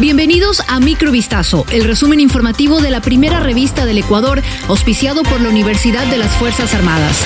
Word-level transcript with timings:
Bienvenidos 0.00 0.62
a 0.68 0.80
Microvistazo, 0.80 1.66
el 1.70 1.84
resumen 1.84 2.18
informativo 2.18 2.80
de 2.80 2.90
la 2.90 3.02
primera 3.02 3.40
revista 3.40 3.84
del 3.84 3.98
Ecuador, 3.98 4.42
auspiciado 4.68 5.22
por 5.22 5.40
la 5.40 5.50
Universidad 5.50 6.06
de 6.06 6.16
las 6.16 6.30
Fuerzas 6.32 6.74
Armadas. 6.74 7.24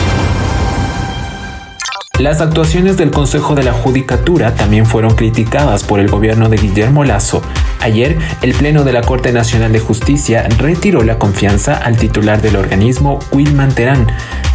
Las 2.18 2.40
actuaciones 2.40 2.96
del 2.96 3.10
Consejo 3.10 3.54
de 3.54 3.62
la 3.62 3.72
Judicatura 3.72 4.54
también 4.54 4.84
fueron 4.84 5.14
criticadas 5.14 5.84
por 5.84 6.00
el 6.00 6.08
gobierno 6.08 6.48
de 6.48 6.56
Guillermo 6.56 7.04
Lazo. 7.04 7.40
Ayer, 7.80 8.18
el 8.42 8.52
Pleno 8.54 8.84
de 8.84 8.92
la 8.92 9.02
Corte 9.02 9.32
Nacional 9.32 9.72
de 9.72 9.80
Justicia 9.80 10.48
retiró 10.58 11.02
la 11.04 11.18
confianza 11.18 11.76
al 11.76 11.96
titular 11.96 12.42
del 12.42 12.56
organismo, 12.56 13.20
Wilman 13.32 13.74
Terán. 13.74 14.06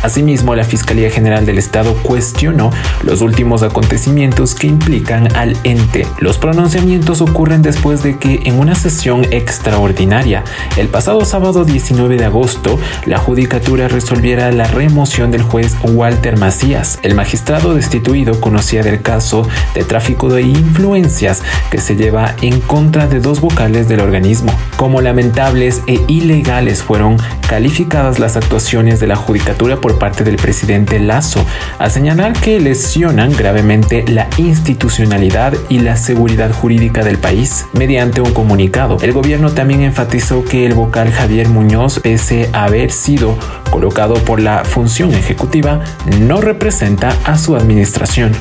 Asimismo, 0.04 0.56
la 0.56 0.64
Fiscalía 0.64 1.10
General 1.10 1.46
del 1.46 1.58
Estado 1.58 1.94
cuestionó 2.04 2.72
los 3.04 3.22
últimos 3.22 3.64
acontecimientos 3.64 4.56
que 4.56 4.68
implican 4.68 5.36
al 5.36 5.58
ente. 5.64 6.08
Los 6.20 6.38
pronunciamientos 6.38 7.22
ocurren 7.22 7.62
después 7.62 8.04
de 8.04 8.18
que 8.18 8.42
en 8.46 8.60
una 8.60 8.76
sesión 8.76 9.26
extraordinaria, 9.32 10.44
el 10.78 10.88
pasado 10.88 11.24
sábado 11.26 11.66
19 11.66 12.18
de 12.18 12.26
agosto, 12.26 12.80
la 13.06 13.18
Judicatura 13.18 13.88
resolviera 13.88 14.52
la 14.52 14.66
remoción 14.66 15.32
del 15.32 15.44
juez 15.44 15.76
Walter 15.84 16.38
Macías. 16.38 17.00
El 17.04 17.16
magistrado 17.16 17.74
destituido 17.74 18.40
conocía 18.40 18.84
del 18.84 19.02
caso 19.02 19.48
de 19.76 19.84
tráfico 19.84 20.30
de 20.30 20.42
influencias 20.42 21.44
que 21.70 21.78
se 21.78 21.96
lleva 21.96 22.36
en 22.42 22.60
contra 22.62 23.08
de 23.08 23.20
dos 23.20 23.42
vocales 23.42 23.88
del 23.88 24.00
organismo. 24.00 24.52
Como 24.78 25.02
lamentables 25.02 25.82
e 25.88 26.00
ilegales 26.08 26.82
fueron 26.82 27.18
calificadas 27.48 28.20
las 28.20 28.38
actuaciones 28.38 29.00
de 29.00 29.08
la 29.08 29.16
Judicatura 29.16 29.78
por 29.78 29.91
parte 30.00 30.24
del 30.24 30.38
presidente 30.38 31.00
Lazo, 31.00 31.46
a 31.80 31.90
señalar 31.90 32.34
que 32.34 32.60
lesionan 32.60 33.32
gravemente 33.34 34.04
la 34.08 34.28
institucionalidad 34.38 35.54
y 35.70 35.80
la 35.80 35.98
seguridad 35.98 36.52
jurídica 36.52 37.04
del 37.04 37.18
país. 37.18 37.66
Mediante 37.74 38.22
un 38.22 38.34
comunicado, 38.34 38.98
el 39.02 39.14
gobierno 39.14 39.52
también 39.52 39.82
enfatizó 39.82 40.44
que 40.44 40.66
el 40.66 40.74
vocal 40.74 41.12
Javier 41.12 41.50
Muñoz, 41.50 42.00
pese 42.00 42.50
haber 42.54 42.92
sido 42.92 43.38
colocado 43.70 44.16
por 44.16 44.40
la 44.40 44.64
función 44.66 45.14
ejecutiva, 45.14 45.82
no 46.20 46.42
representa 46.42 47.16
a 47.24 47.38
su 47.38 47.56
administración. 47.56 48.32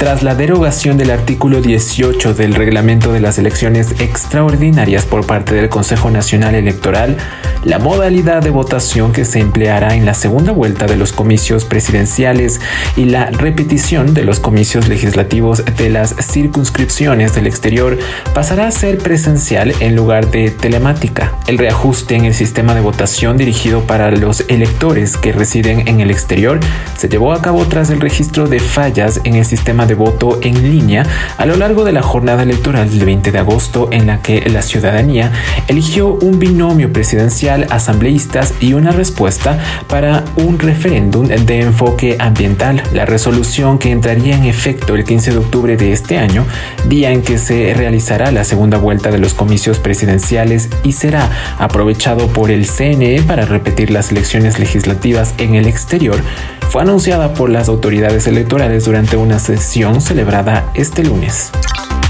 Tras 0.00 0.22
la 0.22 0.34
derogación 0.34 0.96
del 0.96 1.10
artículo 1.10 1.60
18 1.60 2.32
del 2.32 2.54
reglamento 2.54 3.12
de 3.12 3.20
las 3.20 3.36
elecciones 3.36 4.00
extraordinarias 4.00 5.04
por 5.04 5.26
parte 5.26 5.54
del 5.54 5.68
Consejo 5.68 6.10
Nacional 6.10 6.54
Electoral, 6.54 7.18
la 7.64 7.78
modalidad 7.78 8.42
de 8.42 8.48
votación 8.48 9.12
que 9.12 9.26
se 9.26 9.40
empleará 9.40 9.94
en 9.94 10.06
la 10.06 10.14
segunda 10.14 10.52
vuelta 10.52 10.86
de 10.86 10.96
los 10.96 11.12
comicios 11.12 11.66
presidenciales 11.66 12.62
y 12.96 13.04
la 13.04 13.26
repetición 13.26 14.14
de 14.14 14.24
los 14.24 14.40
comicios 14.40 14.88
legislativos 14.88 15.62
de 15.76 15.90
las 15.90 16.16
circunscripciones 16.16 17.34
del 17.34 17.46
exterior 17.46 17.98
pasará 18.32 18.68
a 18.68 18.70
ser 18.70 18.96
presencial 18.96 19.74
en 19.80 19.96
lugar 19.96 20.30
de 20.30 20.50
telemática. 20.50 21.34
El 21.46 21.58
reajuste 21.58 22.16
en 22.16 22.24
el 22.24 22.32
sistema 22.32 22.74
de 22.74 22.80
votación 22.80 23.36
dirigido 23.36 23.82
para 23.82 24.10
los 24.10 24.46
electores 24.48 25.18
que 25.18 25.32
residen 25.32 25.86
en 25.88 26.00
el 26.00 26.10
exterior 26.10 26.58
se 26.96 27.10
llevó 27.10 27.34
a 27.34 27.42
cabo 27.42 27.66
tras 27.66 27.90
el 27.90 28.00
registro 28.00 28.48
de 28.48 28.60
fallas 28.60 29.20
en 29.24 29.34
el 29.34 29.44
sistema 29.44 29.89
de 29.90 29.96
voto 29.96 30.38
en 30.40 30.70
línea 30.70 31.04
a 31.36 31.46
lo 31.46 31.56
largo 31.56 31.84
de 31.84 31.90
la 31.90 32.00
jornada 32.00 32.44
electoral 32.44 32.88
del 32.88 33.04
20 33.04 33.32
de 33.32 33.38
agosto 33.38 33.88
en 33.90 34.06
la 34.06 34.22
que 34.22 34.48
la 34.48 34.62
ciudadanía 34.62 35.32
eligió 35.66 36.14
un 36.14 36.38
binomio 36.38 36.92
presidencial, 36.92 37.66
asambleístas 37.70 38.54
y 38.60 38.74
una 38.74 38.92
respuesta 38.92 39.58
para 39.88 40.24
un 40.36 40.60
referéndum 40.60 41.26
de 41.26 41.60
enfoque 41.60 42.16
ambiental. 42.20 42.82
La 42.92 43.04
resolución 43.04 43.78
que 43.78 43.90
entraría 43.90 44.36
en 44.36 44.44
efecto 44.44 44.94
el 44.94 45.04
15 45.04 45.32
de 45.32 45.38
octubre 45.38 45.76
de 45.76 45.92
este 45.92 46.18
año, 46.18 46.46
día 46.88 47.10
en 47.10 47.22
que 47.22 47.38
se 47.38 47.74
realizará 47.74 48.30
la 48.30 48.44
segunda 48.44 48.78
vuelta 48.78 49.10
de 49.10 49.18
los 49.18 49.34
comicios 49.34 49.80
presidenciales 49.80 50.68
y 50.84 50.92
será 50.92 51.28
aprovechado 51.58 52.28
por 52.28 52.52
el 52.52 52.66
CNE 52.66 53.22
para 53.22 53.44
repetir 53.44 53.90
las 53.90 54.12
elecciones 54.12 54.60
legislativas 54.60 55.34
en 55.38 55.56
el 55.56 55.66
exterior, 55.66 56.22
fue 56.70 56.82
anunciada 56.82 57.34
por 57.34 57.50
las 57.50 57.68
autoridades 57.68 58.28
electorales 58.28 58.84
durante 58.84 59.16
una 59.16 59.40
sesión 59.40 60.00
celebrada 60.00 60.70
este 60.74 61.02
lunes. 61.02 61.50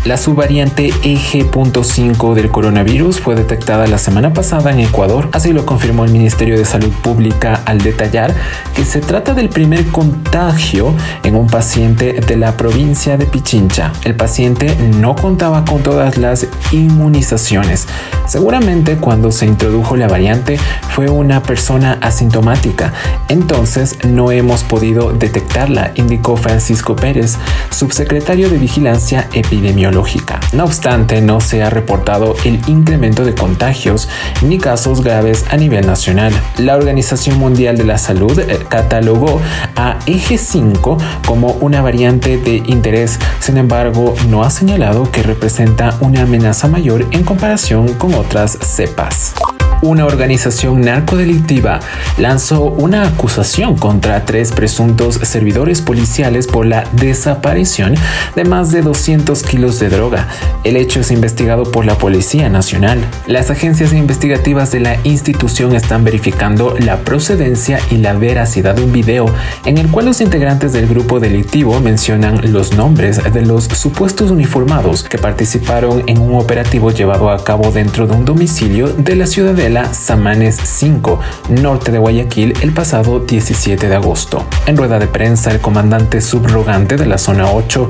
La 0.07 0.17
subvariante 0.17 0.95
EG.5 1.03 2.33
del 2.33 2.49
coronavirus 2.51 3.21
fue 3.21 3.35
detectada 3.35 3.87
la 3.87 3.99
semana 3.99 4.33
pasada 4.33 4.71
en 4.71 4.81
Ecuador, 4.81 5.29
así 5.33 5.53
lo 5.53 5.67
confirmó 5.67 6.07
el 6.07 6.11
Ministerio 6.11 6.57
de 6.57 6.65
Salud 6.65 6.91
Pública 7.03 7.61
al 7.67 7.83
detallar 7.83 8.35
que 8.75 8.87
se 8.87 9.01
trata 9.01 9.35
del 9.35 9.51
primer 9.51 9.87
contagio 9.89 10.95
en 11.23 11.37
un 11.37 11.49
paciente 11.49 12.15
de 12.15 12.37
la 12.39 12.57
provincia 12.57 13.19
de 13.19 13.27
Pichincha. 13.27 13.93
El 14.03 14.17
paciente 14.17 14.75
no 14.99 15.15
contaba 15.15 15.67
con 15.67 15.83
todas 15.83 16.17
las 16.17 16.47
inmunizaciones. 16.73 17.87
Seguramente 18.27 18.97
cuando 18.97 19.31
se 19.31 19.45
introdujo 19.45 19.97
la 19.97 20.09
variante 20.09 20.59
fue 20.95 21.11
una 21.11 21.43
persona 21.43 21.99
asintomática, 22.01 22.95
entonces 23.29 23.99
no 24.07 24.33
hemos 24.33 24.65
podido 24.65 25.13
detectarla, 25.13 25.93
indicó 25.95 26.39
Francisco 26.39 26.97
Pérez, 26.97 27.37
subsecretario 27.69 28.49
de 28.49 28.57
Vigilancia 28.57 29.29
Epidemiológica 29.35 29.90
no 29.91 30.65
obstante, 30.65 31.21
no 31.21 31.41
se 31.41 31.63
ha 31.63 31.71
reportado 31.71 32.35
el 32.45 32.61
incremento 32.69 33.25
de 33.25 33.35
contagios 33.35 34.09
ni 34.43 34.59
casos 34.59 35.03
graves 35.03 35.45
a 35.51 35.57
nivel 35.57 35.87
nacional. 35.87 36.33
La 36.59 36.77
Organización 36.77 37.39
Mundial 37.39 37.77
de 37.77 37.85
la 37.85 37.99
Salud 37.99 38.39
eh, 38.39 38.61
catalogó 38.69 39.41
a 39.77 39.99
Eje 40.07 40.39
5 40.39 40.99
como 41.27 41.53
una 41.61 41.83
variante 41.83 42.39
de 42.39 42.57
interés, 42.57 43.19
sin 43.41 43.57
embargo, 43.57 44.15
no 44.29 44.43
ha 44.45 44.51
señalado 44.51 45.11
que 45.11 45.23
representa 45.23 45.97
una 46.01 46.23
amenaza 46.23 46.69
mayor 46.69 47.07
en 47.11 47.25
comparación 47.25 47.95
con 47.95 48.15
otras 48.15 48.59
cepas 48.61 49.35
una 49.83 50.05
organización 50.05 50.83
narcodelictiva 50.83 51.81
lanzó 52.19 52.65
una 52.65 53.07
acusación 53.07 53.77
contra 53.77 54.25
tres 54.25 54.53
presuntos 54.53 55.17
servidores 55.23 55.81
policiales 55.81 56.47
por 56.47 56.67
la 56.67 56.85
desaparición 56.93 57.95
de 58.37 58.45
más 58.45 58.73
de 58.73 58.83
200 58.83 59.43
kilos 59.43 59.79
de 59.81 59.89
droga. 59.89 60.29
El 60.65 60.77
hecho 60.77 61.01
es 61.01 61.11
investigado 61.11 61.65
por 61.65 61.87
la 61.87 61.97
Policía 61.97 62.49
Nacional. 62.49 62.99
Las 63.27 63.51
agencias 63.51 63.93
investigativas 63.93 64.71
de 64.73 64.81
la 64.81 64.99
institución 65.05 65.75
están 65.75 66.05
verificando 66.05 66.77
la 66.79 66.99
procedencia 66.99 67.81
y 67.91 67.97
la 67.97 68.13
veracidad 68.13 68.75
de 68.75 68.83
un 68.83 68.93
video 68.93 69.27
en 69.65 69.79
el 69.79 69.89
cual 69.89 70.07
los 70.07 70.21
integrantes 70.21 70.73
del 70.73 70.87
grupo 70.87 71.21
delictivo 71.21 71.81
mencionan 71.81 72.53
los 72.53 72.75
nombres 72.75 73.21
de 73.33 73.43
los 73.43 73.65
supuestos 73.65 74.31
uniformados 74.31 75.03
que 75.03 75.19
participaron 75.19 76.03
en 76.07 76.19
un 76.19 76.35
operativo 76.35 76.91
llevado 76.91 77.31
a 77.31 77.43
cabo 77.43 77.71
dentro 77.71 78.07
de 78.07 78.15
un 78.15 78.25
domicilio 78.25 78.89
de 78.89 79.17
la 79.17 79.27
ciudad 79.27 79.55
de 79.55 79.70
la 79.71 79.95
Samanes 79.95 80.57
5, 80.63 81.21
norte 81.49 81.93
de 81.93 81.99
Guayaquil, 81.99 82.55
el 82.61 82.73
pasado 82.73 83.21
17 83.21 83.89
de 83.89 83.95
agosto. 83.95 84.45
En 84.67 84.77
rueda 84.77 84.99
de 84.99 85.07
prensa, 85.07 85.51
el 85.51 85.61
comandante 85.61 86.21
subrogante 86.21 86.97
de 86.97 87.07
la 87.07 87.19
zona 87.19 87.51
8, 87.51 87.89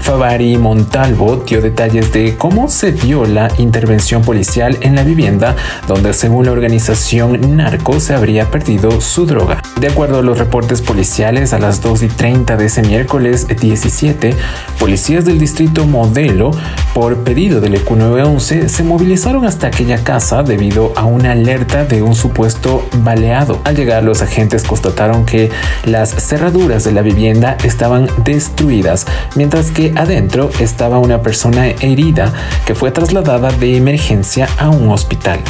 Favari 0.00 0.56
Montalvo, 0.58 1.36
dio 1.36 1.60
detalles 1.60 2.12
de 2.12 2.36
cómo 2.36 2.68
se 2.68 2.92
dio 2.92 3.26
la 3.26 3.48
intervención 3.58 4.22
policial 4.22 4.78
en 4.80 4.96
la 4.96 5.04
vivienda, 5.04 5.54
donde 5.86 6.12
según 6.12 6.46
la 6.46 6.52
organización 6.52 7.56
Narco 7.56 8.00
se 8.00 8.14
habría 8.14 8.50
perdido 8.50 9.00
su 9.00 9.26
droga. 9.26 9.62
De 9.80 9.88
acuerdo 9.88 10.18
a 10.18 10.22
los 10.22 10.38
reportes 10.38 10.82
policiales, 10.82 11.52
a 11.52 11.58
las 11.58 11.80
2 11.80 12.02
y 12.02 12.08
30 12.08 12.56
de 12.56 12.66
ese 12.66 12.82
miércoles 12.82 13.46
17, 13.48 14.34
policías 14.78 15.24
del 15.24 15.38
distrito 15.38 15.86
Modelo, 15.86 16.50
por 16.94 17.18
pedido 17.18 17.60
del 17.60 17.76
EQ 17.76 17.90
911, 17.92 18.68
se 18.68 18.82
movilizaron 18.82 19.46
hasta 19.46 19.68
aquella 19.68 20.02
casa 20.02 20.42
debido 20.42 20.92
a 20.96 21.04
una 21.20 21.32
alerta 21.32 21.84
de 21.84 22.02
un 22.02 22.14
supuesto 22.14 22.88
baleado. 23.02 23.60
Al 23.64 23.76
llegar 23.76 24.02
los 24.02 24.22
agentes 24.22 24.64
constataron 24.64 25.26
que 25.26 25.50
las 25.84 26.10
cerraduras 26.10 26.84
de 26.84 26.92
la 26.92 27.02
vivienda 27.02 27.58
estaban 27.62 28.08
destruidas, 28.24 29.06
mientras 29.36 29.70
que 29.70 29.92
adentro 29.96 30.50
estaba 30.60 30.98
una 30.98 31.20
persona 31.20 31.66
herida 31.66 32.32
que 32.64 32.74
fue 32.74 32.90
trasladada 32.90 33.52
de 33.52 33.76
emergencia 33.76 34.48
a 34.58 34.70
un 34.70 34.88
hospital 34.88 35.40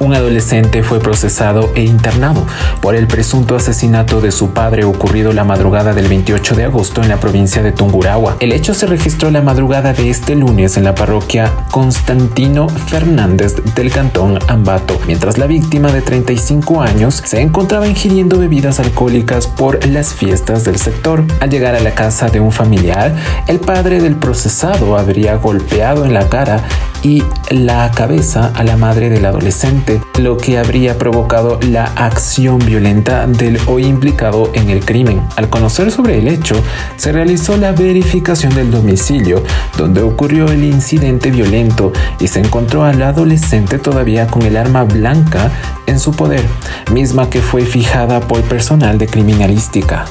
un 0.00 0.14
adolescente 0.14 0.82
fue 0.82 0.98
procesado 0.98 1.70
e 1.74 1.84
internado 1.84 2.44
por 2.80 2.96
el 2.96 3.06
presunto 3.06 3.54
asesinato 3.54 4.20
de 4.20 4.32
su 4.32 4.50
padre 4.50 4.84
ocurrido 4.84 5.32
la 5.32 5.44
madrugada 5.44 5.92
del 5.94 6.08
28 6.08 6.56
de 6.56 6.64
agosto 6.64 7.02
en 7.02 7.08
la 7.08 7.20
provincia 7.20 7.62
de 7.62 7.72
Tungurahua. 7.72 8.36
El 8.40 8.52
hecho 8.52 8.74
se 8.74 8.86
registró 8.86 9.30
la 9.30 9.42
madrugada 9.42 9.92
de 9.92 10.10
este 10.10 10.34
lunes 10.34 10.76
en 10.76 10.84
la 10.84 10.94
parroquia 10.94 11.52
Constantino 11.70 12.68
Fernández 12.68 13.56
del 13.74 13.92
cantón 13.92 14.38
Ambato, 14.48 14.98
mientras 15.06 15.38
la 15.38 15.46
víctima 15.46 15.92
de 15.92 16.02
35 16.02 16.80
años 16.80 17.22
se 17.24 17.40
encontraba 17.40 17.86
ingiriendo 17.86 18.38
bebidas 18.38 18.80
alcohólicas 18.80 19.46
por 19.46 19.86
las 19.86 20.14
fiestas 20.14 20.64
del 20.64 20.78
sector. 20.78 21.24
Al 21.40 21.50
llegar 21.50 21.74
a 21.74 21.80
la 21.80 21.94
casa 21.94 22.28
de 22.28 22.40
un 22.40 22.52
familiar, 22.52 23.14
el 23.46 23.60
padre 23.60 24.00
del 24.00 24.16
procesado 24.16 24.96
habría 24.96 25.36
golpeado 25.36 26.04
en 26.04 26.14
la 26.14 26.28
cara 26.28 26.64
y 27.02 27.22
la 27.50 27.90
cabeza 27.90 28.52
a 28.54 28.64
la 28.64 28.76
madre 28.76 29.08
del 29.08 29.24
adolescente, 29.24 30.00
lo 30.18 30.36
que 30.36 30.58
habría 30.58 30.98
provocado 30.98 31.58
la 31.62 31.84
acción 31.96 32.58
violenta 32.58 33.26
del 33.26 33.58
hoy 33.66 33.86
implicado 33.86 34.50
en 34.54 34.70
el 34.70 34.84
crimen. 34.84 35.22
Al 35.36 35.48
conocer 35.48 35.90
sobre 35.90 36.18
el 36.18 36.28
hecho, 36.28 36.62
se 36.96 37.12
realizó 37.12 37.56
la 37.56 37.72
verificación 37.72 38.54
del 38.54 38.70
domicilio 38.70 39.42
donde 39.76 40.02
ocurrió 40.02 40.46
el 40.46 40.64
incidente 40.64 41.30
violento 41.30 41.92
y 42.18 42.28
se 42.28 42.40
encontró 42.40 42.84
al 42.84 43.02
adolescente 43.02 43.78
todavía 43.78 44.26
con 44.26 44.42
el 44.42 44.56
arma 44.56 44.84
blanca 44.84 45.50
en 45.86 45.98
su 45.98 46.12
poder, 46.12 46.44
misma 46.92 47.30
que 47.30 47.40
fue 47.40 47.64
fijada 47.64 48.20
por 48.20 48.42
personal 48.42 48.98
de 48.98 49.06
criminalística. 49.06 50.06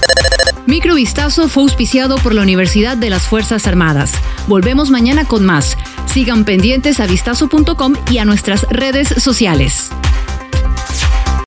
Microvistazo 0.70 1.50
fue 1.50 1.64
auspiciado 1.64 2.18
por 2.20 2.36
la 2.36 2.44
Universidad 2.44 2.96
de 2.96 3.10
las 3.10 3.24
Fuerzas 3.24 3.66
Armadas. 3.66 4.12
Volvemos 4.48 4.92
mañana 4.92 5.26
con 5.26 5.44
más. 5.44 5.76
Sigan 6.10 6.44
pendientes 6.44 7.00
a 7.00 7.06
vistazo.com 7.06 7.94
y 8.10 8.18
a 8.18 8.26
nuestras 8.26 8.64
redes 8.70 9.10
sociales. 9.10 9.92